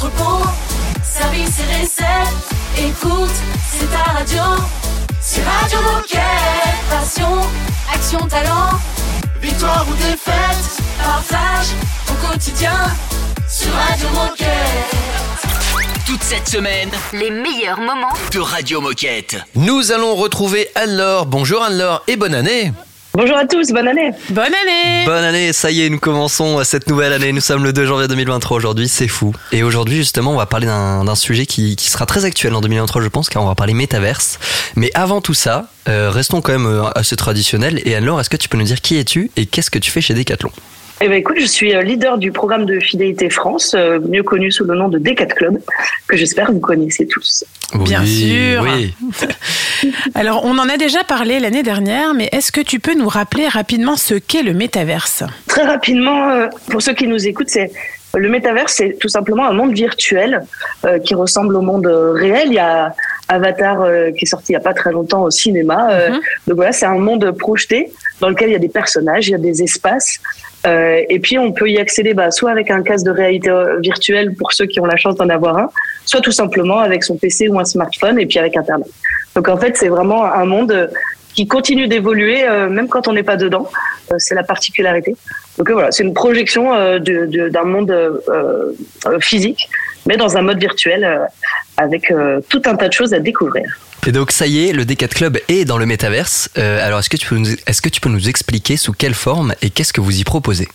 [0.00, 0.46] entrepôt,
[1.02, 2.34] service et recette.
[2.78, 3.30] Écoute,
[3.70, 4.42] c'est ta radio.
[5.20, 6.20] C'est Radio Moquette.
[6.88, 7.40] Passion,
[7.92, 8.70] action, talent.
[9.42, 11.66] Victoire ou défaite, partage
[12.10, 12.72] au quotidien
[13.48, 14.96] sur Radio Moquette.
[16.06, 18.08] Toute cette semaine, Les meilleurs moments.
[18.32, 19.36] de Radio Moquette.
[19.54, 21.26] Nous allons retrouver Anne-Laure.
[21.26, 22.72] Bonjour Anne-Laure et bonne année.
[23.12, 24.12] Bonjour à tous, bonne année.
[24.28, 27.32] Bonne année Bonne année, ça y est, nous commençons cette nouvelle année.
[27.32, 29.34] Nous sommes le 2 janvier 2023 aujourd'hui, c'est fou.
[29.50, 33.02] Et aujourd'hui, justement, on va parler d'un sujet qui, qui sera très actuel en 2023,
[33.02, 34.38] je pense, car on va parler métaverse.
[34.76, 37.82] Mais avant tout ça, euh, restons quand même euh, assez traditionnels.
[37.84, 40.00] Et Anne-Laure, est-ce que tu peux nous dire qui es-tu et qu'est-ce que tu fais
[40.00, 40.52] chez Decathlon?
[41.02, 44.52] Eh ben écoute, je suis euh, leader du programme de fidélité France, euh, mieux connu
[44.52, 45.58] sous le nom de Decat Club,
[46.06, 47.42] que j'espère vous connaissez tous.
[47.74, 48.62] Bien sûr.
[48.62, 48.94] Oui.
[50.14, 53.48] Alors, on en a déjà parlé l'année dernière, mais est-ce que tu peux nous rappeler
[53.48, 55.24] rapidement ce qu'est le métaverse?
[55.46, 57.72] Très rapidement, euh, pour ceux qui nous écoutent, c'est
[58.14, 60.42] le métaverse, c'est tout simplement un monde virtuel
[61.04, 62.48] qui ressemble au monde réel.
[62.48, 62.92] Il y a
[63.30, 65.88] Avatar euh, qui est sorti il y a pas très longtemps au cinéma.
[65.92, 66.20] Euh, Mhm.
[66.46, 69.34] Donc voilà, c'est un monde projeté dans lequel il y a des personnages, il y
[69.34, 70.18] a des espaces.
[70.66, 73.78] Euh, et puis on peut y accéder bah, soit avec un casque de réalité euh,
[73.80, 75.70] virtuelle pour ceux qui ont la chance d'en avoir un,
[76.04, 78.88] soit tout simplement avec son PC ou un smartphone et puis avec Internet.
[79.34, 80.90] Donc en fait, c'est vraiment un monde
[81.34, 83.70] qui continue d'évoluer euh, même quand on n'est pas dedans.
[84.12, 85.16] Euh, c'est la particularité.
[85.56, 87.94] Donc voilà, c'est une projection euh, d'un monde
[89.20, 89.68] physique,
[90.06, 91.24] mais dans un mode virtuel euh,
[91.80, 93.64] avec euh, tout un tas de choses à découvrir.
[94.06, 96.48] Et donc, ça y est, le Decat Club est dans le métaverse.
[96.56, 99.14] Euh, alors, est-ce que, tu peux nous- est-ce que tu peux nous expliquer sous quelle
[99.14, 100.68] forme et qu'est-ce que vous y proposez?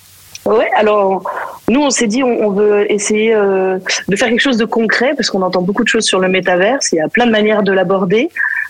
[0.45, 1.23] Ouais, alors
[1.69, 5.13] nous on s'est dit on, on veut essayer euh, de faire quelque chose de concret
[5.17, 7.63] parce qu'on entend beaucoup de choses sur le métaverse, il y a plein de manières
[7.63, 8.29] de l'aborder.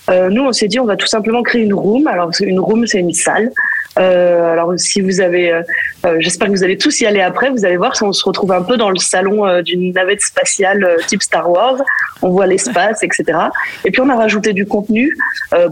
[0.09, 2.08] Euh, nous on s'est dit on va tout simplement créer une room.
[2.08, 3.52] Alors une room c'est une salle.
[3.97, 5.61] Euh, alors si vous avez, euh,
[6.05, 8.23] euh, j'espère que vous allez tous y aller après, vous allez voir si on se
[8.25, 11.82] retrouve un peu dans le salon euh, d'une navette spatiale euh, type Star Wars.
[12.21, 13.37] On voit l'espace, etc.
[13.86, 15.15] Et puis on a rajouté du contenu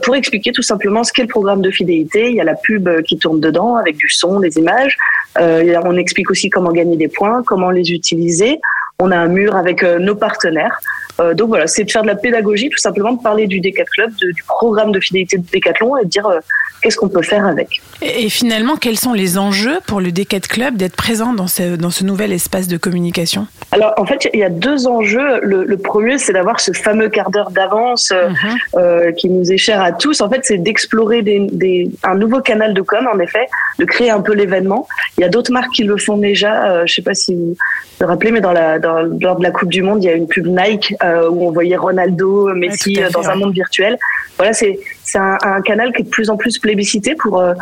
[0.03, 2.29] pour expliquer tout simplement ce qu'est le programme de fidélité.
[2.29, 4.97] Il y a la pub qui tourne dedans avec du son, des images.
[5.39, 8.59] On explique aussi comment gagner des points, comment les utiliser.
[8.99, 10.79] On a un mur avec nos partenaires.
[11.19, 13.83] Euh, donc voilà, c'est de faire de la pédagogie, tout simplement de parler du Decat
[13.85, 16.39] Club, de- du programme de fidélité de Decathlon et de dire euh,
[16.81, 17.81] qu'est-ce qu'on peut faire avec.
[18.01, 21.75] Et et finalement, quels sont les enjeux pour le Decat Club d'être présent dans ce,
[21.75, 23.47] dans ce nouvel espace de communication?
[23.71, 25.39] Alors en fait, il y a deux enjeux.
[25.41, 28.57] Le, le premier, c'est d'avoir ce fameux quart d'heure d'avance euh, Mhm.
[28.77, 30.21] euh, qui nous est cher à tous.
[30.21, 33.47] En fait, c'est d'explorer des, des- un nouveau canal de com, en effet,
[33.79, 34.87] de créer un peu l'événement.
[35.17, 36.85] Il y a d'autres marques qui le font déjà.
[36.85, 37.55] Je sais pas si vous
[37.99, 40.13] vous rappelez, mais dans la, dans, lors de la Coupe du Monde, il y a
[40.13, 43.97] une pub Nike euh, où on voyait Ronaldo, Messi euh, fait, dans un monde virtuel.
[44.37, 47.53] Voilà, c'est c'est un, un canal qui est de plus en plus plébiscité pour euh,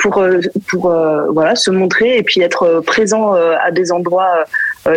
[0.00, 0.22] pour
[0.68, 4.44] pour euh, voilà se montrer et puis être présent à des endroits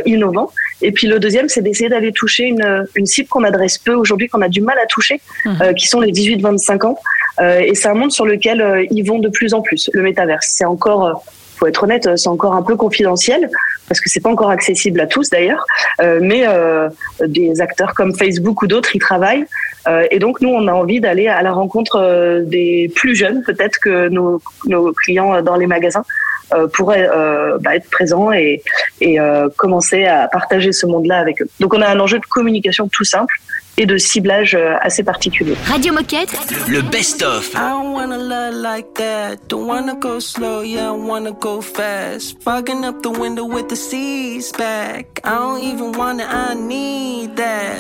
[0.06, 0.52] innovants.
[0.82, 4.28] Et puis le deuxième, c'est d'essayer d'aller toucher une, une cible qu'on adresse peu aujourd'hui,
[4.28, 5.74] qu'on a du mal à toucher, Mhm.
[5.76, 6.98] qui sont les 18-25 ans.
[7.42, 9.90] Et c'est un monde sur lequel ils vont de plus en plus.
[9.94, 11.24] Le métaverse, c'est encore,
[11.58, 13.50] faut être honnête, euh, c'est encore un peu confidentiel
[13.88, 15.66] parce que c'est pas encore accessible à tous d'ailleurs.
[16.02, 16.90] Euh, mais euh,
[17.26, 19.46] des acteurs comme Facebook ou d'autres y travaillent.
[20.12, 24.10] Et donc nous, on a envie d'aller à la rencontre des plus jeunes, peut-être que
[24.10, 24.42] nos,
[24.92, 26.04] clients dans les magasins.
[26.74, 27.10] pourraient
[27.62, 28.62] bah, être présents et,
[29.56, 31.48] commencer à partager ce monde-là avec eux.
[31.62, 33.34] Donc on a un enjeu de communication tout simple
[33.78, 35.56] et de ciblage euh, assez particulier.
[35.68, 36.36] Radio Moquette.
[36.68, 37.52] Le best-of.
[37.54, 39.38] I don't wanna love like that.
[39.48, 42.42] Don't wanna go slow, yeah, I wanna go fast.
[42.42, 45.22] Fogging up the window with the seas back.
[45.24, 47.78] I don't even wanna, I need that.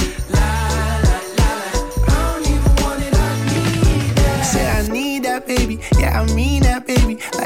[4.43, 6.64] Say I need that baby, yeah I mean that baby.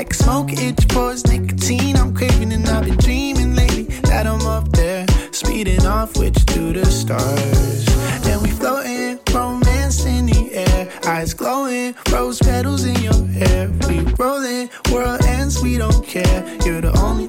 [0.09, 4.67] Like smoke, itch pores, nicotine I'm craving and I've been dreaming lately that I'm up
[4.69, 7.87] there, speeding off with you to the stars.
[8.25, 13.69] And we floating, romance in the air, eyes glowing, rose petals in your hair.
[13.87, 16.43] We rolling, world ends, we don't care.
[16.65, 17.27] You're the only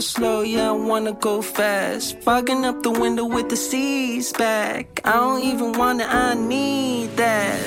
[0.00, 2.18] slow, yeah, I wanna go fast.
[2.20, 5.00] Fogging up the window with the seas back.
[5.04, 7.60] I don't even wanna, I need that.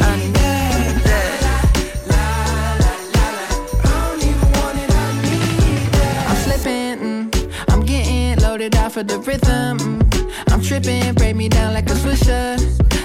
[0.00, 1.40] I need that.
[6.28, 7.52] I'm slipping, mm.
[7.68, 9.99] I'm getting loaded out for the rhythm.
[10.70, 12.54] Tripping break me down like a swisher.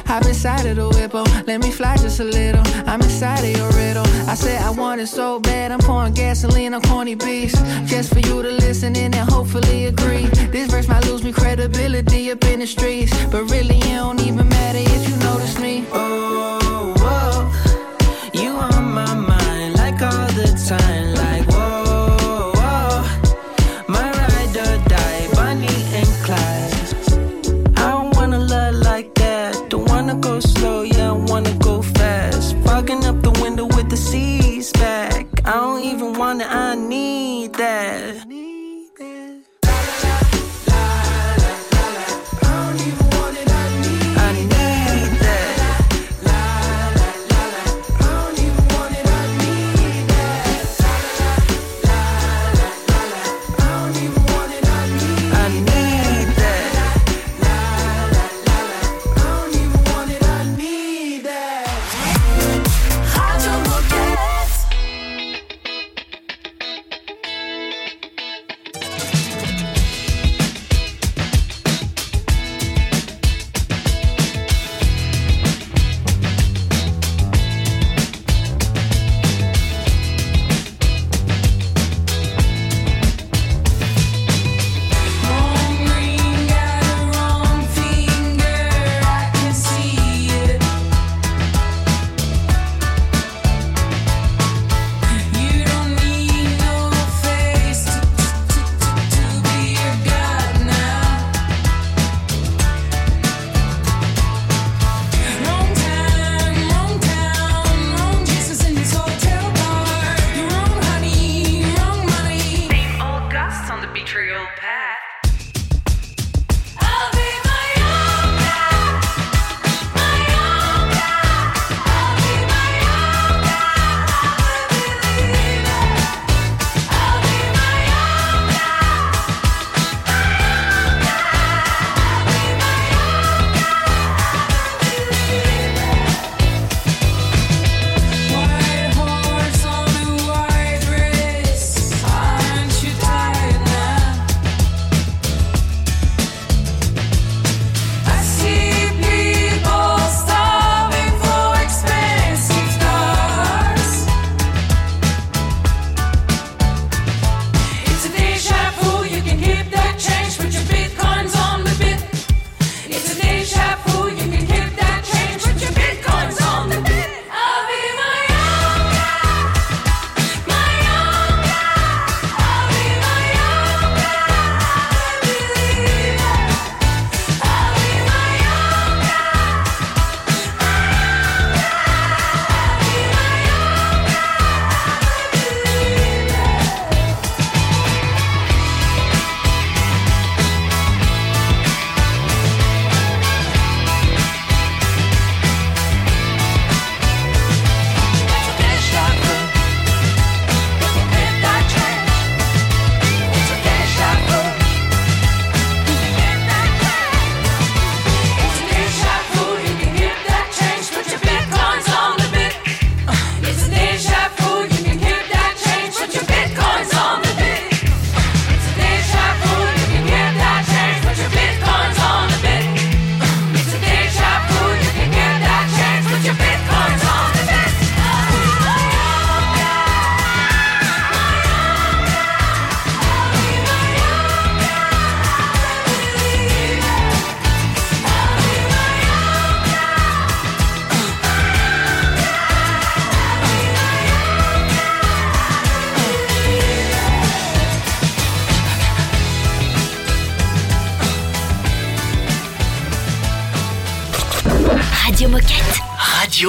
[0.05, 2.61] Hop inside of the whip, oh, let me fly just a little.
[2.85, 4.05] I'm inside of your riddle.
[4.29, 7.59] I said I want it so bad, I'm pouring gasoline on corny beats.
[7.89, 10.27] Just for you to listen in and hopefully agree.
[10.53, 13.11] This verse might lose me credibility up in the streets.
[13.31, 15.85] But really, it don't even matter if you notice me.
[15.91, 17.34] Oh, whoa,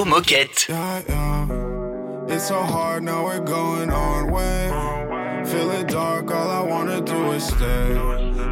[0.06, 0.68] Moquette.
[0.68, 2.26] Yeah, yeah.
[2.28, 4.70] It's so hard now we're going on way.
[5.44, 7.88] Feeling dark, all I wanna do is stay.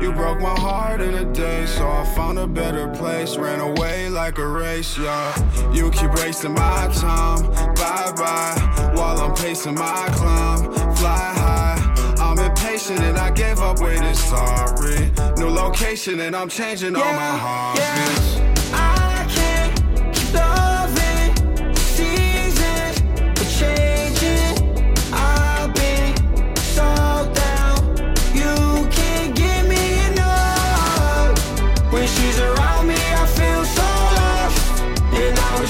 [0.02, 3.36] You broke my heart in a day, so I found a better place.
[3.36, 5.72] Ran away like a race, yeah.
[5.72, 8.92] You keep wasting my time, bye bye.
[8.96, 12.16] While I'm pacing my climb, fly high.
[12.18, 15.12] I'm impatient and I gave up waiting, sorry.
[15.36, 18.40] New location and I'm changing all my heartbeats.
[18.40, 18.53] I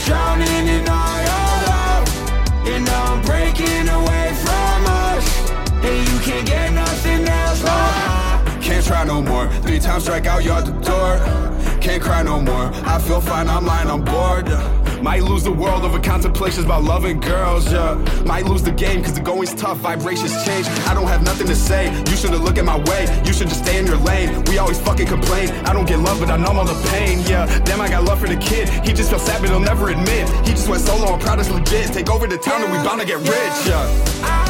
[0.05, 2.05] drowning in all your love.
[2.67, 5.51] And now I'm breaking away from us.
[5.83, 7.63] And you can't get nothing else.
[7.63, 9.49] But can't try no more.
[9.63, 11.19] Three times strike out, you're the door.
[11.81, 12.71] Can't cry no more.
[12.87, 14.49] I feel fine, I'm lying, I'm bored.
[15.05, 17.93] Might lose the world over contemplations about loving girls, yeah.
[18.25, 20.67] Might lose the game cause the going's tough, vibrations change.
[20.89, 21.93] I don't have nothing to say.
[22.09, 23.05] You shouldn't look at my way.
[23.27, 24.43] You should just stay in your lane.
[24.45, 25.51] We always fucking complain.
[25.69, 27.45] I don't get love, but I numb all the pain, yeah.
[27.67, 28.71] Damn, I got love for the kid.
[28.83, 30.27] He just felt sad, but he'll never admit.
[30.47, 31.93] He just went solo, I'm proud it's legit.
[31.93, 34.44] Take over the town and we bound to get rich, yeah.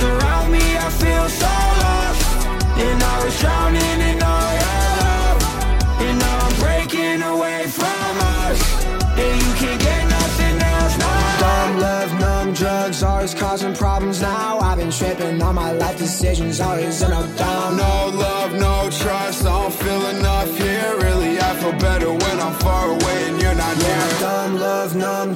[0.00, 1.46] When around me, I feel so
[1.82, 2.22] lost.
[2.78, 5.38] And I was drowning in all your love.
[6.06, 8.84] And now I'm breaking away from us.
[9.18, 11.38] And you can't get nothing else now.
[11.40, 14.58] Dumb love, numb drugs, always causing problems now.
[14.60, 17.76] I've been tripping on my life decisions, always in a dumb.
[17.76, 20.77] No love, no trust, I don't feel enough here.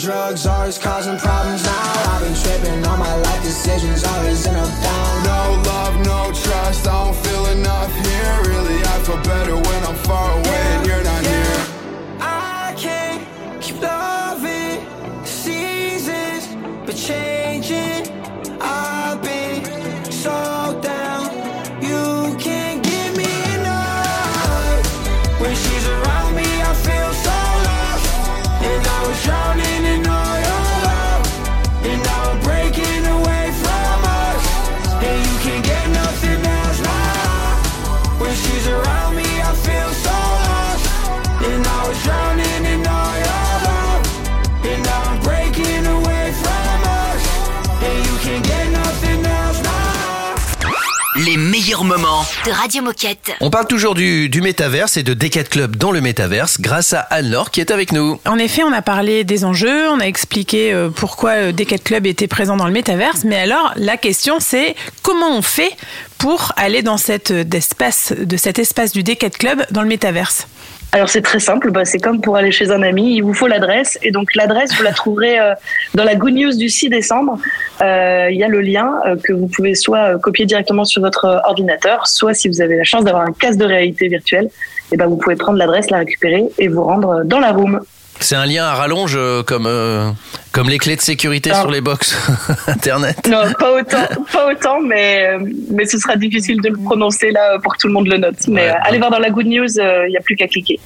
[0.03, 2.13] Drugs, always causing problems now.
[2.13, 5.23] I've been tripping on my life decisions, always in a down.
[5.23, 8.43] No love, no trust, I don't feel enough here.
[8.51, 11.33] Really, I feel better when I'm far away and you're not near.
[11.39, 11.42] I
[51.85, 52.25] Moments.
[52.47, 53.33] De Radio Moquette.
[53.41, 57.01] On parle toujours du, du métaverse et de Decathlon Club dans le métaverse grâce à
[57.01, 58.21] Anne-Laure qui est avec nous.
[58.27, 62.07] En effet, on a parlé des enjeux, on a expliqué euh, pourquoi euh, Decathlon Club
[62.07, 65.77] était présent dans le métaverse, mais alors la question c'est comment on fait
[66.19, 70.47] pour aller dans cette euh, d'espace, de cet espace du Decathlon Club dans le métaverse?
[70.95, 73.47] Alors c'est très simple, bah, c'est comme pour aller chez un ami, il vous faut
[73.47, 75.55] l'adresse et donc l'adresse vous la trouverez euh,
[75.95, 77.39] dans la Good News du 6 décembre.
[77.81, 81.41] Euh, Il y a le lien euh, que vous pouvez soit copier directement sur votre
[81.47, 84.51] ordinateur, soit si vous avez la chance d'avoir un casque de réalité virtuelle,
[84.93, 87.81] et ben vous pouvez prendre l'adresse, la récupérer et vous rendre dans la room.
[88.21, 90.11] C'est un lien à rallonge euh, comme, euh,
[90.52, 91.61] comme les clés de sécurité Ah.
[91.62, 92.16] sur les box
[92.69, 93.16] internet.
[93.28, 95.38] Non, pas autant, pas autant, mais euh,
[95.71, 98.37] mais ce sera difficile de le prononcer là pour que tout le monde le note.
[98.49, 98.71] Mais Ouais.
[98.71, 100.78] euh, allez voir dans la Good News, euh, il n'y a plus qu'à cliquer.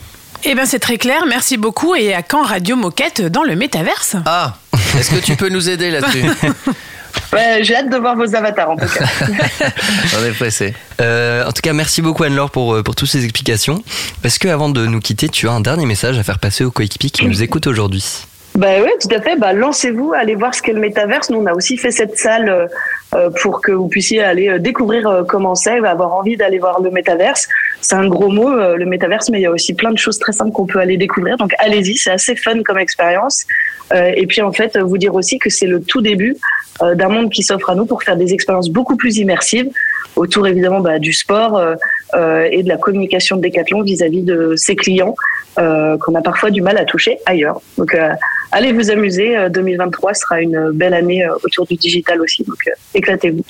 [0.45, 4.17] Eh bien c'est très clair, merci beaucoup et à quand Radio Moquette dans le métaverse?
[4.27, 4.55] Ah,
[4.99, 6.25] est-ce que tu peux nous aider là-dessus?
[7.33, 9.05] Ouais, J'ai hâte de voir vos avatars en tout cas.
[10.19, 10.75] On est pressé.
[11.01, 13.83] Euh, en tout cas, merci beaucoup Anne-Laure pour, euh, pour toutes ces explications.
[14.25, 16.71] Est-ce que avant de nous quitter, tu as un dernier message à faire passer aux
[16.71, 18.27] coéquipiers qui nous écoutent aujourd'hui
[18.57, 19.37] Bah oui, tout à fait.
[19.37, 21.29] Bah, lancez-vous, allez voir ce qu'est le métaverse.
[21.29, 22.67] Nous, on a aussi fait cette salle euh,
[23.15, 26.81] euh, pour que vous puissiez aller euh, découvrir euh, comment c'est, avoir envie d'aller voir
[26.81, 27.49] le métaverse.
[27.83, 30.19] C'est un gros mot, euh, le métaverse, mais il y a aussi plein de choses
[30.19, 31.37] très simples qu'on peut aller découvrir.
[31.37, 33.45] Donc allez-y, c'est assez fun comme expérience.
[33.93, 36.35] Euh, et puis en fait, vous dire aussi que c'est le tout début
[36.81, 39.71] d'un monde qui s'offre à nous pour faire des expériences beaucoup plus immersives
[40.17, 41.75] autour évidemment bah, du sport euh,
[42.15, 45.15] euh, et de la communication de Decathlon vis-à-vis de ses clients
[45.59, 47.61] euh, qu'on a parfois du mal à toucher ailleurs.
[47.79, 48.11] Donc euh,
[48.53, 49.37] allez vous amuser.
[49.37, 52.43] Euh, 2023 sera une belle année autour du digital aussi.
[52.45, 53.45] Donc euh, éclatez-vous.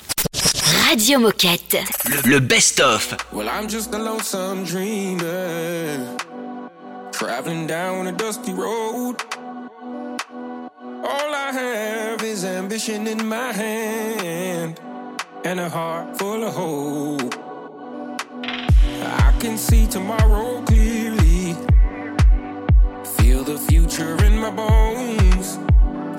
[0.89, 1.77] Radio Moquette.
[2.05, 3.15] Le, le best-of.
[3.33, 5.99] Well, I'm just a lonesome dreamer,
[7.11, 9.15] traveling down a dusty road.
[11.03, 14.79] All I have is ambition in my hand
[15.43, 17.33] and a heart full of hope.
[18.41, 21.53] I can see tomorrow clearly,
[23.17, 25.59] feel the future in my bones.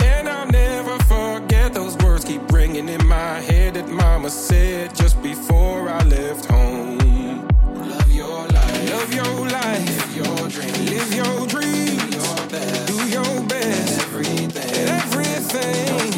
[0.00, 5.22] And I'll never forget those words keep ringing in my head that mama said just
[5.22, 7.46] before I left home.
[7.74, 12.86] Love your life, love your life, live your dream, live your dream, do your best,
[12.86, 16.17] do your best, everything, everything.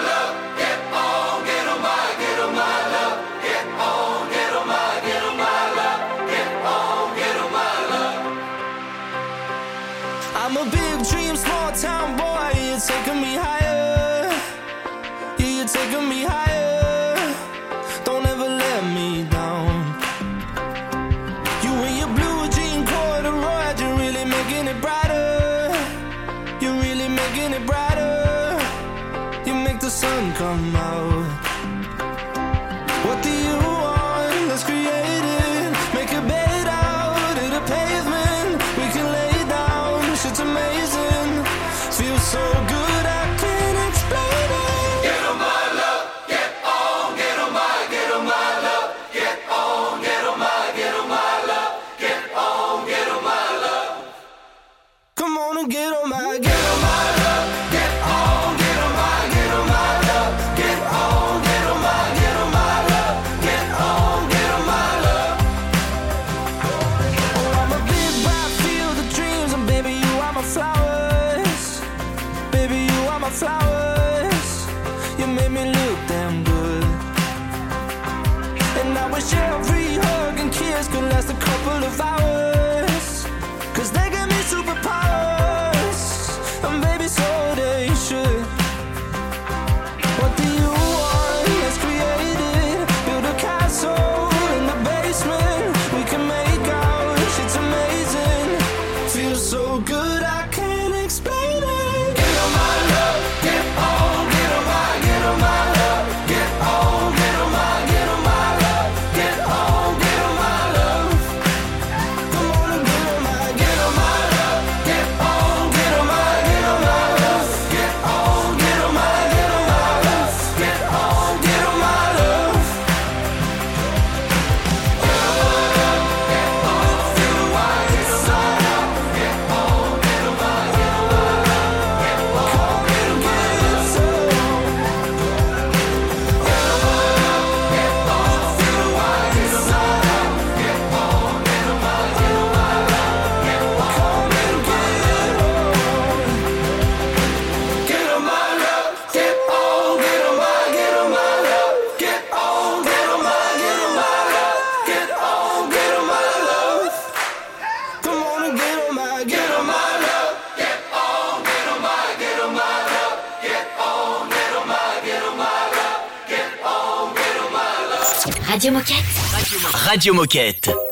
[169.91, 170.90] Radio Moquette.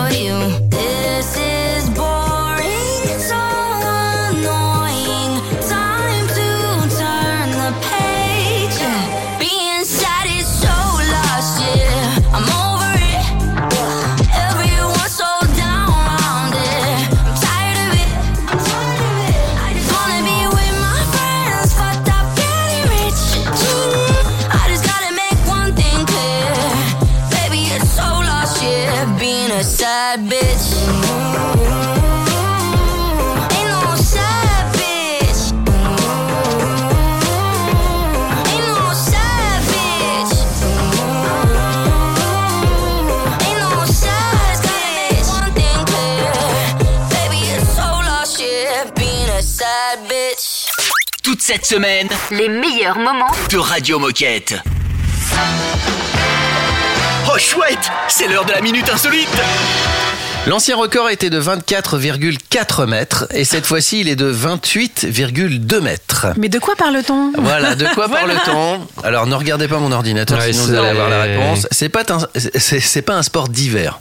[0.00, 0.79] For you.
[51.52, 54.54] Cette semaine, Les meilleurs moments de Radio Moquette.
[57.26, 59.26] Oh chouette, c'est l'heure de la minute insolite.
[60.46, 66.28] L'ancien record était de 24,4 mètres et cette fois-ci il est de 28,2 mètres.
[66.36, 67.32] Mais de quoi parle-t-on?
[67.36, 68.26] Voilà, de quoi Voilà.
[68.36, 71.66] parle-t-on Alors ne regardez pas mon ordinateur, Ouais, sinon vous allez avoir la réponse.
[71.72, 73.98] C'est pas un, c'est pas un sport d'hiver,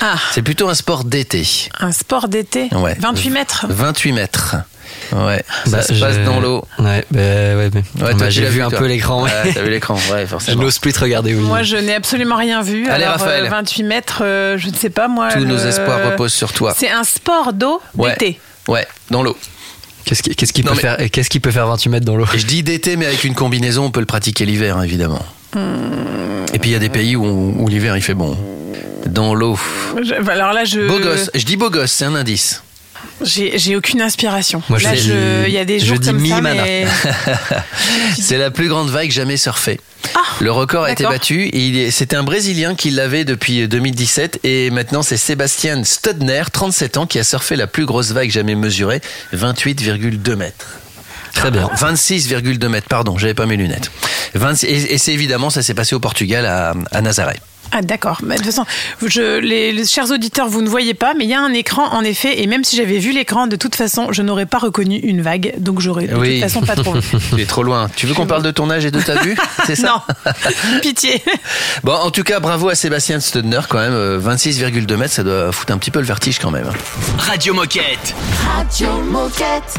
[0.00, 1.46] Ah, c'est plutôt un sport d'été.
[1.80, 2.68] un sport d'été.
[2.72, 2.96] Ouais.
[3.00, 3.66] 28 mètres.
[3.68, 4.56] 28 mètres.
[5.12, 6.64] Ouais, Bah, ça se passe je- dans l'eau.
[6.78, 8.78] Ouais, bah, ouais, mais- Ouais, bah, toi, tu j'ai vu un toi.
[8.78, 9.22] peu l'écran.
[9.24, 9.30] ouais.
[9.44, 10.62] Ouais, t'as vu l'écran, ouais, Je forcément.
[10.62, 11.42] n'ose plus te regarder, oui.
[11.42, 12.88] Moi, je n'ai absolument rien vu.
[12.88, 13.48] Allez, Alors, Raphaël.
[13.48, 15.28] 28 mètres, euh, je ne sais pas, moi.
[15.32, 16.74] Tous nos le- espoirs reposent sur toi.
[16.76, 18.10] C'est un sport d'eau Ouais.
[18.12, 18.40] d'été.
[18.68, 19.36] Ouais, dans l'eau.
[20.04, 22.26] Qu'est-ce qui, peut mais- faire, qu'est-ce qui peut faire 28 mètres dans l'eau?
[22.34, 25.24] Je dis d'été, mais avec une combinaison, on peut le pratiquer l'hiver, hein, évidemment.
[25.56, 27.24] Et puis il y a des pays où,
[27.58, 28.36] où l'hiver il fait bon.
[29.06, 29.58] Dans l'eau.
[30.02, 30.86] Je- Alors là, je.
[30.86, 31.30] Beau gosse.
[31.34, 32.62] Je dis beau gosse, c'est un indice.
[33.22, 34.62] J'ai j'ai aucune inspiration.
[34.68, 36.86] Moi, là, je- il y a des je jours dis comme ça, mais.
[38.20, 39.80] C'est la plus grande vague jamais surfée.
[40.40, 41.50] le record a été battu.
[41.90, 47.18] C'était un Brésilien qui l'avait depuis 2017 et maintenant c'est Sébastien Studner, 37 ans, qui
[47.18, 49.00] a surfé la plus grosse vague jamais mesurée,
[49.34, 50.79] 28,2 mètres.
[51.34, 51.68] Très bien.
[51.76, 53.90] 26,2 mètres, pardon, j'avais pas mes lunettes.
[54.34, 57.36] 26 et et c'est évidemment, ça s'est passé au Portugal, à, à Nazaré.
[57.72, 58.18] Ah d'accord.
[58.24, 58.66] Mais de toute façon,
[59.06, 61.84] je, les, les chers auditeurs, vous ne voyez pas, mais il y a un écran
[61.92, 64.96] en effet, et même si j'avais vu l'écran, de toute façon, je n'aurais pas reconnu
[64.96, 66.40] une vague, donc j'aurais de Oui.
[66.40, 66.98] toute façon pas trouvé.
[67.36, 67.88] Tu es trop loin.
[67.94, 70.32] Tu veux qu'on parle de ton âge et de ta vue C'est ça Non,
[70.82, 71.22] pitié.
[71.84, 73.92] Bon, en tout cas, bravo à Sébastien Studner quand même.
[73.92, 76.68] euh, 26,2 mètres, ça doit foutre un petit peu le vertige quand même.
[77.18, 78.14] Radio Moquette.
[78.56, 79.78] Radio Moquette.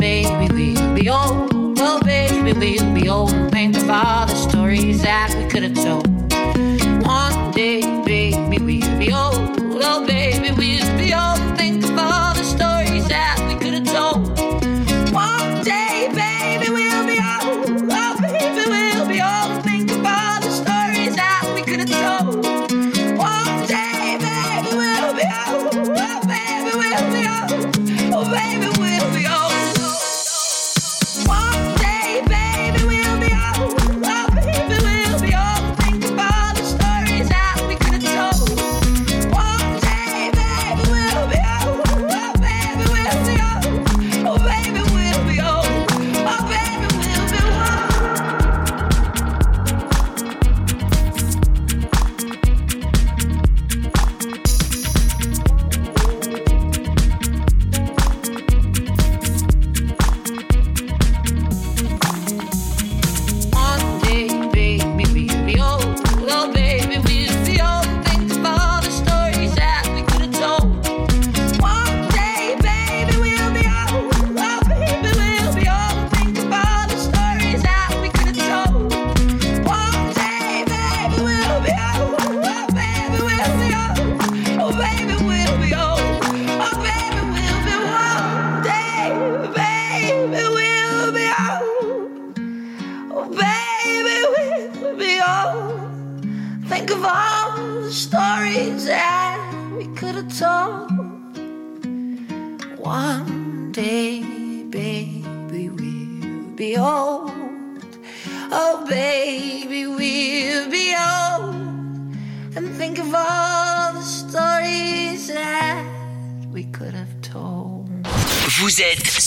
[2.53, 6.10] leave the old pain of all the stories that we could have told.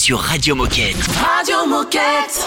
[0.04, 0.98] sur Radio Moquette.
[1.16, 2.46] Radio Moquette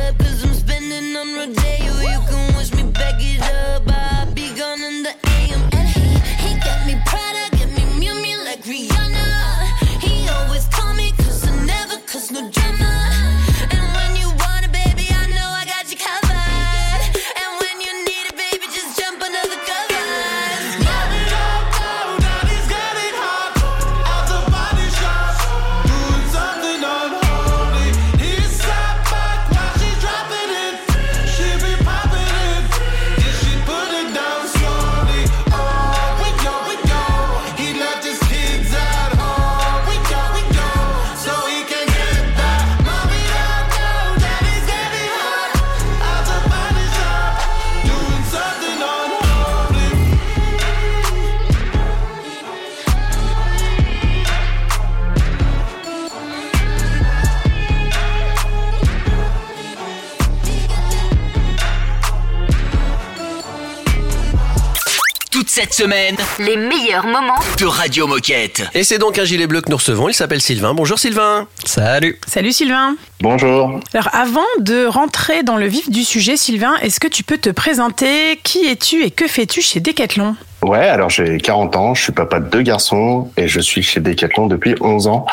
[65.61, 68.63] Cette semaine Les meilleurs moments de Radio Moquette.
[68.73, 70.09] Et c'est donc un gilet bleu que nous recevons.
[70.09, 70.73] Il s'appelle Sylvain.
[70.73, 71.47] Bonjour Sylvain.
[71.65, 72.19] Salut.
[72.25, 72.95] Salut Sylvain.
[73.19, 73.79] Bonjour.
[73.93, 77.51] Alors avant de rentrer dans le vif du sujet, Sylvain, est-ce que tu peux te
[77.51, 78.39] présenter?
[78.41, 80.35] Qui es-tu et que fais-tu chez Decathlon?
[80.63, 83.99] Ouais, alors j'ai 40 ans, je suis papa de deux garçons et je suis chez
[83.99, 85.27] Decathlon depuis 11 ans.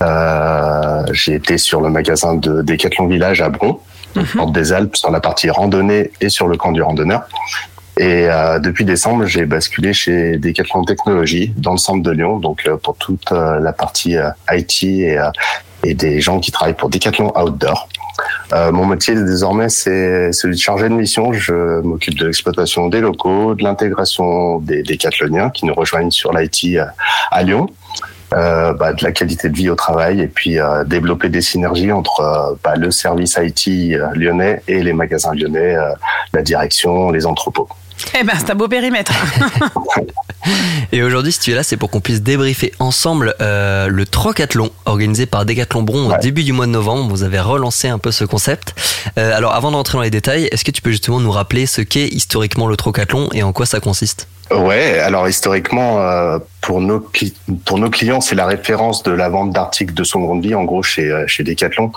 [0.00, 3.80] Euh, j'ai été sur le magasin de Decathlon Village à Bron,
[4.36, 7.22] porte des Alpes, sur la partie randonnée et sur le camp du randonneur.
[7.98, 12.66] Et euh, depuis décembre, j'ai basculé chez Decathlon Technologies dans le centre de Lyon, donc
[12.66, 15.30] euh, pour toute euh, la partie euh, IT et, euh,
[15.82, 17.88] et des gens qui travaillent pour Decathlon Outdoor.
[18.52, 21.34] Mon métier désormais, c'est celui de chargé de mission.
[21.34, 26.78] Je m'occupe de l'exploitation des locaux, de l'intégration des décathloniens qui nous rejoignent sur l'IT
[27.30, 27.68] à, Lyon.
[28.34, 31.92] Euh, bah, de la qualité de vie au travail et puis euh, développer des synergies
[31.92, 35.76] entre bah, le service IT lyonnais et les magasins lyonnais,
[36.32, 37.68] la direction, les entrepôts.
[38.18, 39.12] Eh ben, c'est un beau périmètre.
[40.92, 44.70] Et aujourd'hui, si tu es là, c'est pour qu'on puisse débriefer ensemble euh, le Trocathlon
[44.84, 47.08] organisé par Decathlon Bron au début du mois de novembre.
[47.08, 48.74] Vous avez relancé un peu ce concept.
[49.18, 51.80] Euh, alors, avant d'entrer dans les détails, est-ce que tu peux justement nous rappeler ce
[51.80, 54.28] qu'est historiquement le Trocathlon et en quoi ça consiste?
[54.50, 57.04] Ouais, alors historiquement, euh, pour nos
[57.64, 60.84] pour nos clients, c'est la référence de la vente d'articles de seconde vie, en gros
[60.84, 61.90] chez euh, chez Decathlon.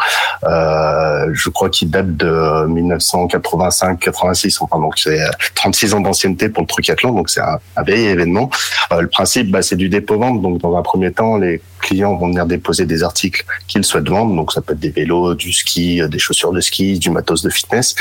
[0.45, 6.64] Euh, je crois qu'il date de 1985-86, enfin donc c'est euh, 36 ans d'ancienneté pour
[6.64, 8.50] le Trucathlon, donc c'est un, un vieil événement.
[8.91, 12.28] Euh, le principe, bah, c'est du dépôt-vente, donc dans un premier temps, les clients vont
[12.28, 16.02] venir déposer des articles qu'ils souhaitent vendre, donc ça peut être des vélos, du ski,
[16.02, 17.95] euh, des chaussures de ski, du matos de fitness.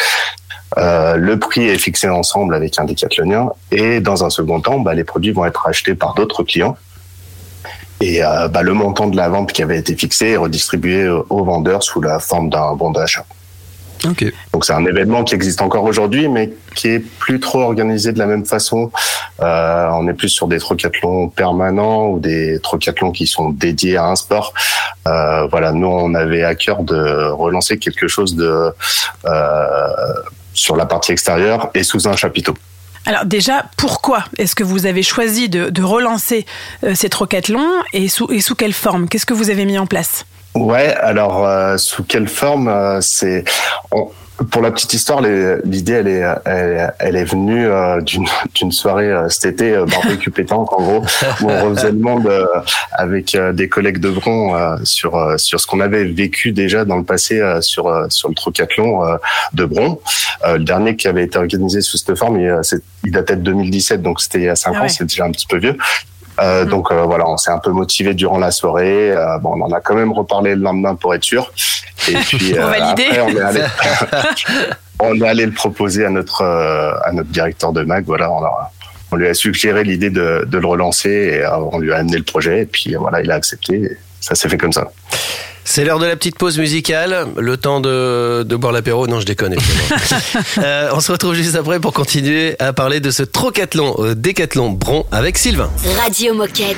[0.76, 4.94] Euh, le prix est fixé ensemble avec un décathlonien et dans un second temps, bah,
[4.94, 6.76] les produits vont être achetés par d'autres clients.
[8.00, 11.44] Et euh, bah, le montant de la vente qui avait été fixé est redistribué aux
[11.44, 13.24] vendeurs sous la forme d'un bon d'achat.
[14.04, 14.24] Ok.
[14.52, 18.18] Donc c'est un événement qui existe encore aujourd'hui, mais qui est plus trop organisé de
[18.18, 18.90] la même façon.
[19.40, 24.06] Euh, on est plus sur des trocathlons permanents ou des trocathlons qui sont dédiés à
[24.06, 24.54] un sport.
[25.06, 28.72] Euh, voilà, nous on avait à cœur de relancer quelque chose de
[29.26, 29.88] euh,
[30.58, 32.54] sur la partie extérieure et sous un chapiteau.
[33.06, 36.44] Alors déjà, pourquoi est-ce que vous avez choisi de, relancer
[36.84, 39.08] euh, ces trocathlons et sous, et sous quelle forme?
[39.08, 40.26] Qu'est-ce que vous avez mis en place?
[40.54, 43.44] Ouais, alors euh, sous quelle forme euh, C'est
[43.92, 44.10] on-
[44.52, 48.24] pour la petite histoire, l'idée elle est elle, elle est venue euh, d'une
[48.54, 51.04] d'une soirée euh, cet été euh, barbecue pétanque en gros
[51.42, 52.46] où on refaisait le monde euh,
[52.92, 56.84] avec euh, des collègues de Bron euh, sur euh, sur ce qu'on avait vécu déjà
[56.84, 59.16] dans le passé euh, sur euh, sur le trocathlon euh,
[59.54, 59.98] de Bron.
[60.46, 62.60] Euh, le dernier qui avait été organisé sous cette forme, il,
[63.02, 65.32] il datait de 2017, donc c'était il y a cinq Ah ans, c'est déjà un
[65.32, 65.76] petit peu vieux.
[66.40, 69.10] Euh, Donc euh, voilà, on s'est un peu motivé durant la soirée.
[69.12, 71.52] Euh, bon, on en a quand même reparlé le lendemain pour être sûr.
[72.08, 73.06] Et puis Pour euh, valider.
[73.06, 73.60] après, on est allé,
[75.00, 78.04] on est allé le proposer à notre euh, à notre directeur de mag.
[78.06, 78.70] Voilà, on, a-
[79.10, 82.24] on lui a suggéré l'idée de, de le relancer et on lui a amené le
[82.24, 82.62] projet.
[82.62, 83.74] Et puis voilà, il a accepté.
[83.76, 84.88] Et ça s'est fait comme ça.
[85.70, 89.06] C'est l'heure de la petite pause musicale, le temps de, de boire l'apéro.
[89.06, 89.54] Non, je déconne.
[90.58, 94.70] Euh, on se retrouve juste après pour continuer à parler de ce trocathlon au Décathlon
[94.70, 95.70] Bron avec Sylvain.
[96.00, 96.76] Radio Moquette.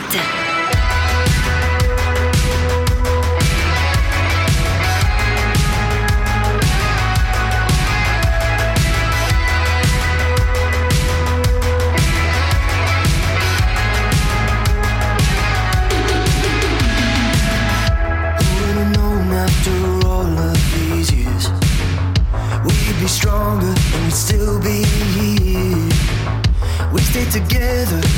[27.48, 28.09] Together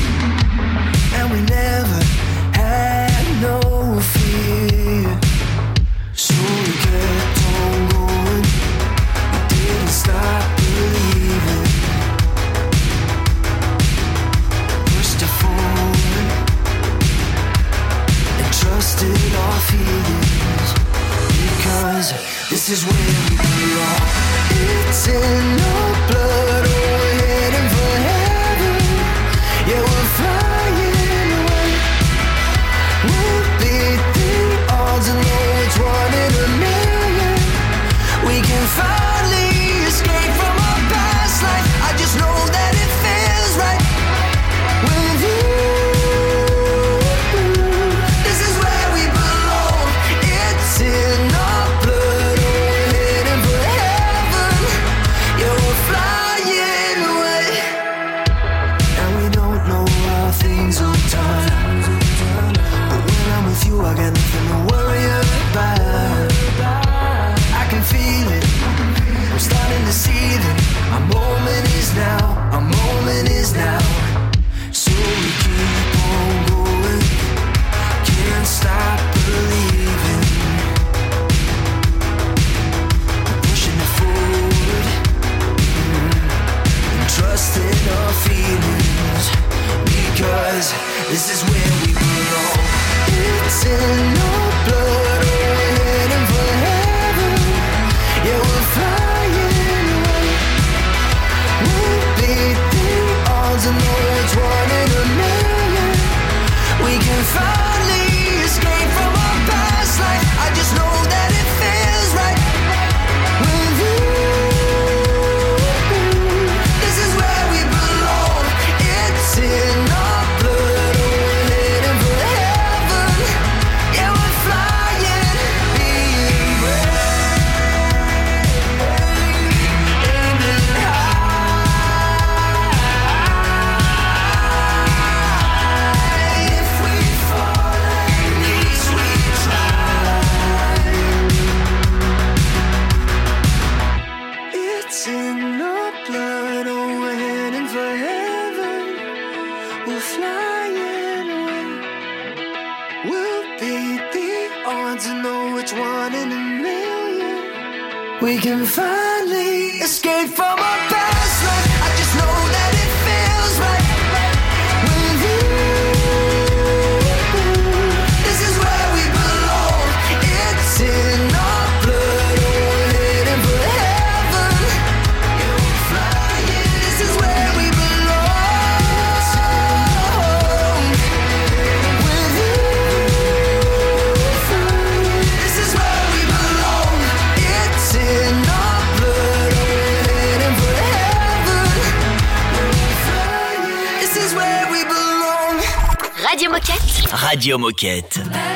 [197.43, 198.51] Radio Moquette.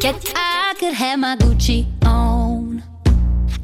[0.00, 2.84] I could have my Gucci on.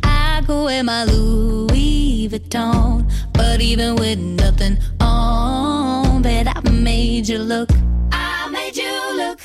[0.02, 3.08] I could wear my Louis Vuitton.
[3.32, 7.70] But even with nothing on, bet I made you look.
[8.10, 9.40] I made you look.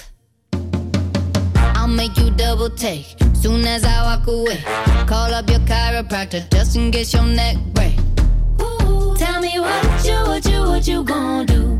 [1.76, 4.58] I'll make you double take soon as I walk away.
[5.06, 8.00] Call up your chiropractor just in case your neck break.
[8.62, 11.80] Ooh, tell me what you, what you, what you gonna do?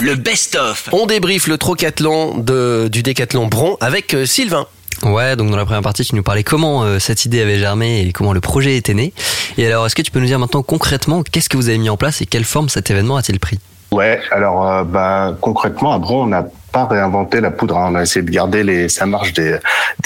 [0.00, 0.88] Le best-of.
[0.92, 4.66] On débriefe le trocathlon de, du décathlon Bron avec euh, Sylvain.
[5.02, 8.00] Ouais, donc dans la première partie, tu nous parlais comment euh, cette idée avait germé
[8.00, 9.12] et comment le projet était né.
[9.58, 11.90] Et alors, est-ce que tu peux nous dire maintenant concrètement qu'est-ce que vous avez mis
[11.90, 13.58] en place et quelle forme cet événement a-t-il pris?
[13.92, 17.76] Ouais, alors euh, bah, concrètement, à Bron, on n'a pas réinventé la poudre.
[17.76, 17.90] hein.
[17.92, 19.58] On a essayé de garder les, sa marge des,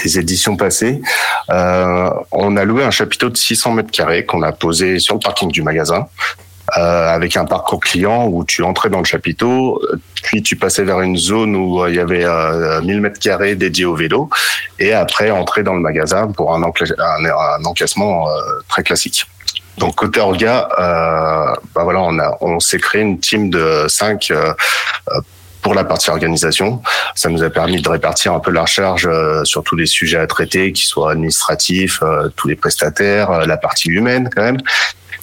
[0.03, 1.01] des éditions passées.
[1.49, 5.21] Euh, on a loué un chapiteau de 600 mètres carrés qu'on a posé sur le
[5.21, 6.07] parking du magasin.
[6.77, 10.83] Euh, avec un parcours client où tu entrais dans le chapiteau, euh, puis tu passais
[10.83, 14.29] vers une zone où euh, il y avait euh, 1000 mètres carrés dédiés au vélo,
[14.79, 17.25] et après entrer dans le magasin pour un, encla- un,
[17.61, 18.31] un encaissement euh,
[18.69, 19.25] très classique.
[19.77, 24.29] Donc côté orga, euh, bah voilà, on a, on s'est créé une team de cinq
[24.29, 24.53] euh,
[25.09, 25.21] euh,
[25.61, 26.81] pour la partie organisation.
[27.15, 30.17] Ça nous a permis de répartir un peu la charge euh, sur tous les sujets
[30.17, 34.57] à traiter, qui soient administratifs, euh, tous les prestataires, euh, la partie humaine quand même,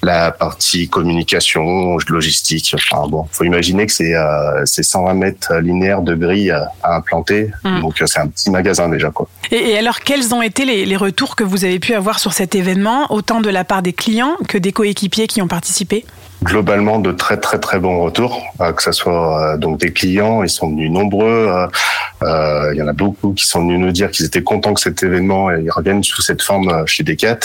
[0.03, 2.75] la partie communication, logistique.
[2.75, 7.51] Enfin bon, faut imaginer que c'est euh, c'est 120 mètres linéaires de grilles à, implanter,
[7.65, 7.81] Mm.
[7.81, 9.29] donc euh, c'est un petit magasin déjà quoi.
[9.51, 12.33] Et, et alors, quels ont été les, les retours que vous avez pu avoir sur
[12.33, 16.05] cet événement, autant de la part des clients que des coéquipiers qui ont participé?
[16.43, 20.43] Globalement de très très très bons retours, euh, que ce soit euh, donc des clients,
[20.43, 21.69] ils sont venus nombreux.
[22.23, 24.75] Euh, euh, Il y en a beaucoup qui sont venus nous dire qu'ils étaient contents
[24.75, 27.39] que cet événement et ils reviennent sous cette forme euh, chez Decat.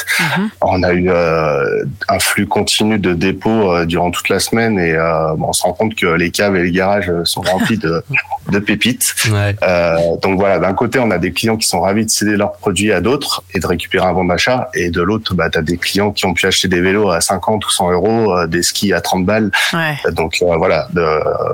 [0.61, 4.93] On a eu euh, un flux continu de dépôts euh, durant toute la semaine et
[4.93, 8.03] euh, on se rend compte que les caves et les garages euh, sont remplis de,
[8.51, 9.15] de pépites.
[9.63, 12.53] Euh, donc voilà, d'un côté on a des clients qui sont ravis de céder leurs
[12.53, 15.61] produits à d'autres et de récupérer un bon d'achat, et de l'autre, bah, tu as
[15.61, 18.63] des clients qui ont pu acheter des vélos à 50 ou 100 euros, euh, des
[18.63, 19.51] skis à 30 balles.
[19.73, 19.97] Ouais.
[20.11, 21.05] Donc euh, voilà, de,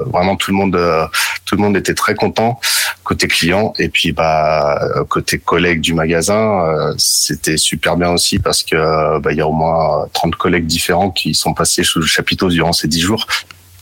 [0.09, 1.05] vraiment tout le monde, euh,
[1.45, 2.59] tout le monde était très content
[3.09, 4.79] côté client et puis bah
[5.09, 9.41] côté collègues du magasin, euh, c'était super bien aussi parce que euh, bah, il y
[9.41, 12.99] a au moins 30 collègues différents qui sont passés sous le chapiteau durant ces 10
[12.99, 13.25] jours.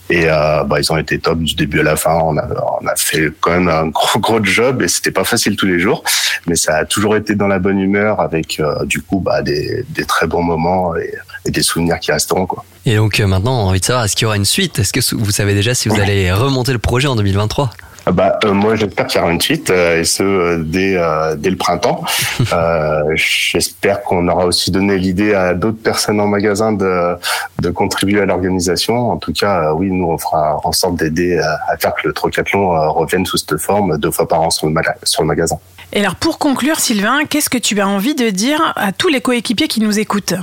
[0.09, 2.13] Et euh, bah, ils ont été top du début à la fin.
[2.23, 2.47] On a,
[2.81, 5.79] on a fait quand même un gros gros job et c'était pas facile tous les
[5.79, 6.05] jours,
[6.47, 9.83] mais ça a toujours été dans la bonne humeur avec euh, du coup bah, des,
[9.89, 11.13] des très bons moments et,
[11.43, 12.63] et des souvenirs qui resteront quoi.
[12.85, 14.79] Et donc maintenant, on a envie de savoir, est-ce qu'il y aura une suite?
[14.79, 18.39] Est-ce que vous savez déjà si vous allez remonter le projet en 2023 Ah Bah,
[18.45, 21.49] euh, moi, j'espère qu'il y aura une suite, euh, et ce, euh, dès, euh, dès
[21.49, 22.03] le printemps.
[22.53, 27.15] Euh, j'espère qu'on aura aussi donné l'idée à d'autres personnes en magasin de,
[27.59, 29.11] de contribuer à l'organisation.
[29.11, 32.07] En tout cas, euh, oui, nous, on fera en sorte d'aider à, à faire que
[32.07, 35.23] le trocathlon euh, revienne sous cette forme deux fois par an sur le, maga- sur
[35.23, 35.57] le magasin.
[35.93, 39.19] Et alors, pour conclure, Sylvain, qu'est-ce que tu as envie de dire à tous les
[39.21, 40.35] coéquipiers qui nous écoutent?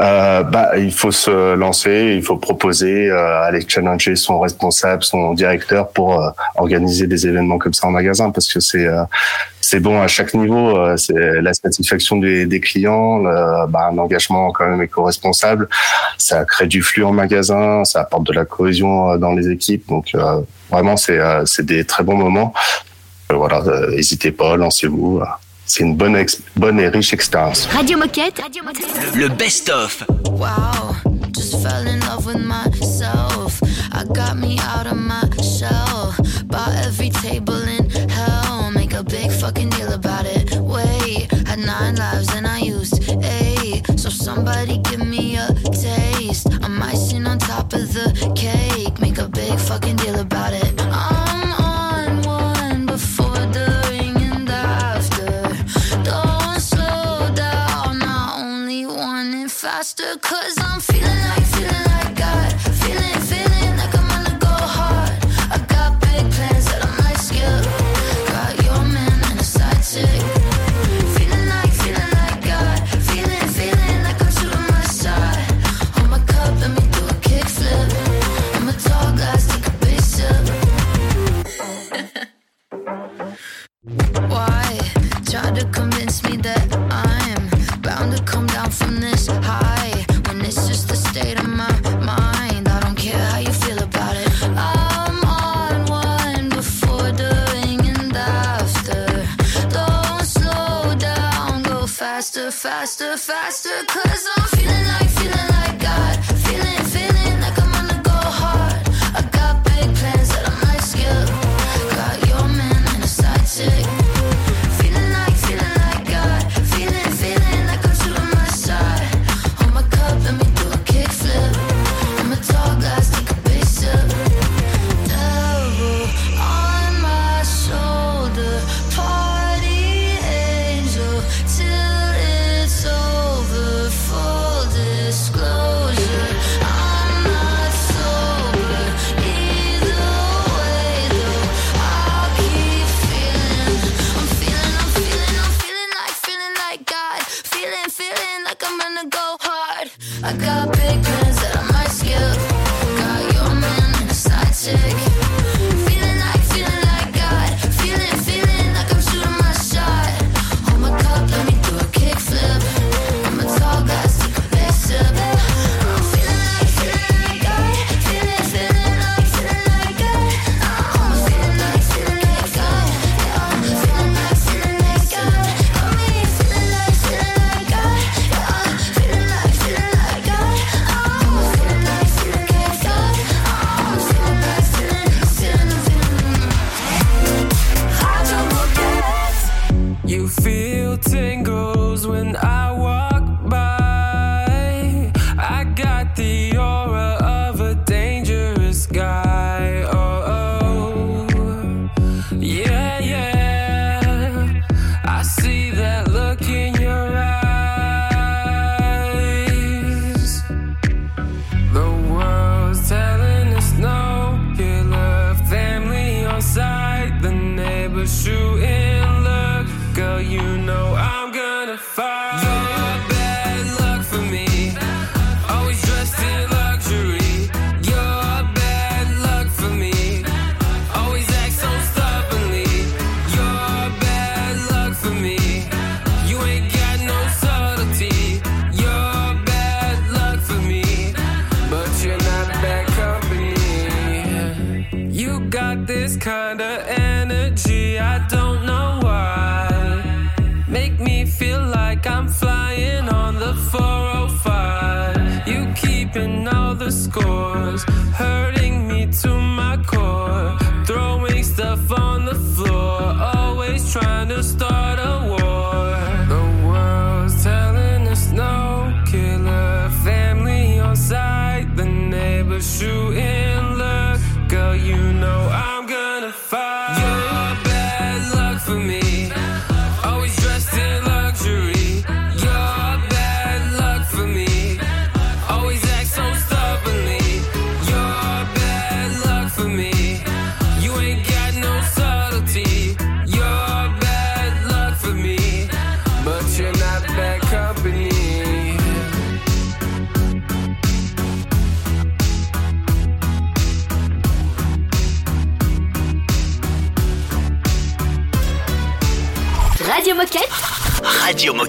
[0.00, 5.34] euh, bah, il faut se lancer, il faut proposer, euh, aller challenger son responsable, son
[5.34, 9.02] directeur pour euh, organiser des événements comme ça en magasin parce que c'est euh,
[9.60, 10.76] c'est bon à chaque niveau.
[10.76, 15.68] Euh, c'est la satisfaction des, des clients, le, bah, un engagement quand même éco-responsable,
[16.18, 19.86] ça crée du flux en magasin, ça apporte de la cohésion dans les équipes.
[19.88, 20.16] Donc
[20.70, 22.52] vraiment, c'est c'est des très bons moments.
[23.28, 25.22] voilà, n'hésitez pas, lancez-vous.
[25.72, 26.20] C'est une bonne,
[26.56, 27.66] bonne et riche expérience.
[27.66, 29.14] Radio Moquette, Radio Moquette.
[29.14, 30.04] Le best-of.
[30.32, 30.96] Wow,
[31.30, 33.62] just fell in love with myself.
[33.92, 36.12] I got me out of my shell.
[36.46, 38.72] Bought every table in hell.
[38.72, 40.56] Make a big fucking deal about it.
[40.56, 43.84] Wait, had nine lives and I used eight.
[43.96, 46.48] So somebody give me a taste.
[46.64, 48.98] I'm icing on top of the cake.
[49.00, 50.69] Make a big fucking deal about it.
[60.20, 60.80] cause I'm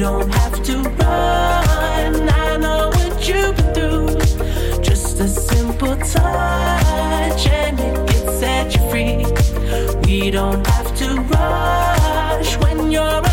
[0.00, 2.30] don't have to run.
[2.30, 4.80] I know what you've been through.
[4.80, 9.26] Just a simple touch and it can set you free.
[10.06, 13.29] We don't have to rush when you're.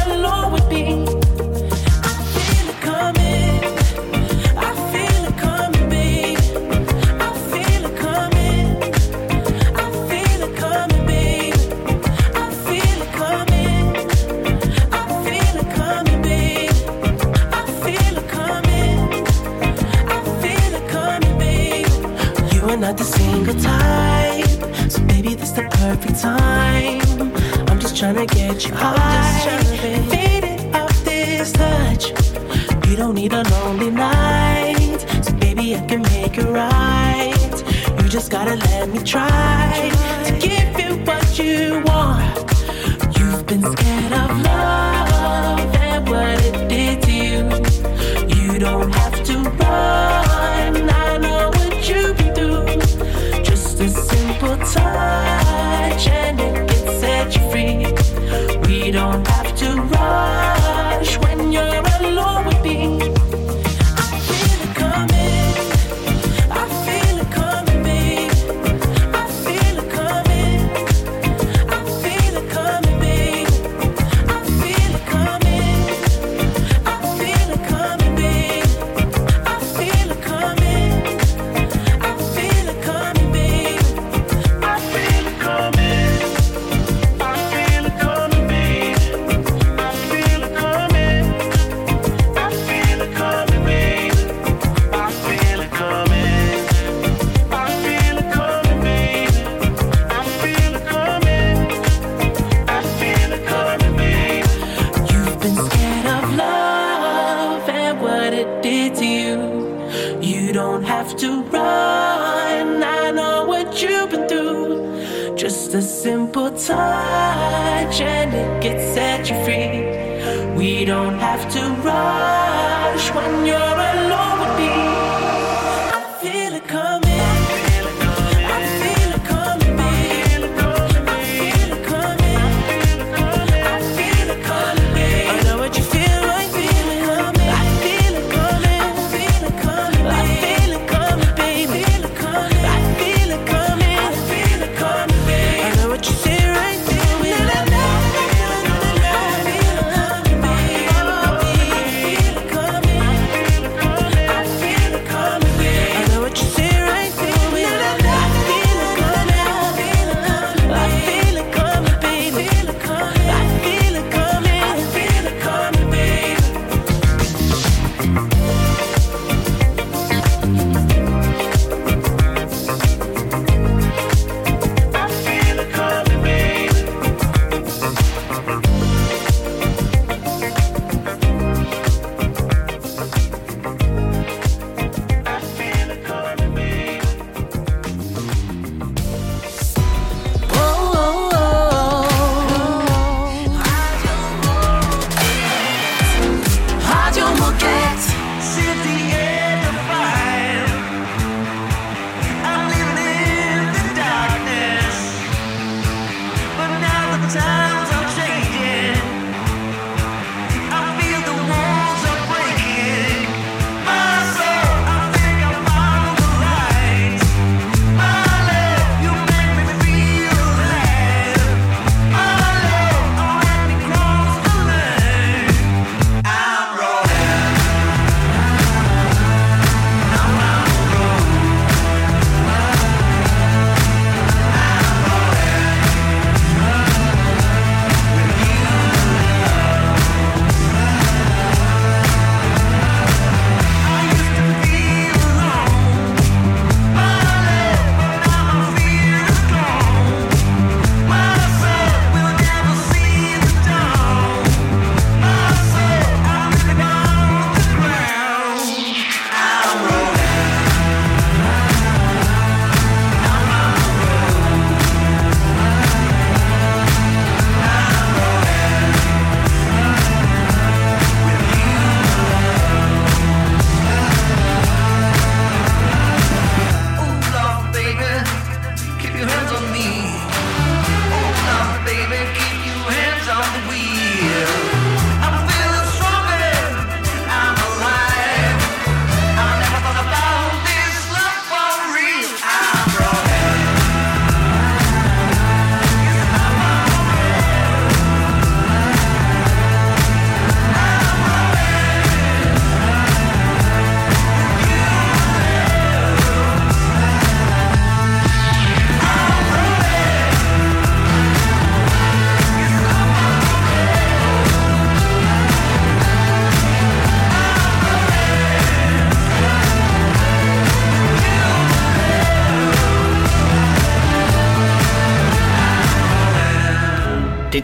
[116.49, 120.55] gentle touch and it gets set you free.
[120.55, 124.26] We don't have to rush when you're alone.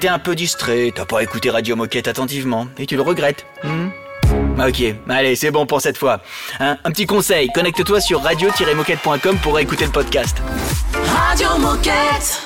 [0.07, 3.45] Un peu distrait, t'as pas écouté Radio Moquette attentivement, et tu le regrettes.
[3.63, 3.89] hmm
[4.59, 6.21] Ok, allez, c'est bon pour cette fois.
[6.59, 10.37] Hein, un petit conseil, connecte-toi sur radio-moquette.com pour écouter le podcast.
[10.93, 12.42] Radio Moquette.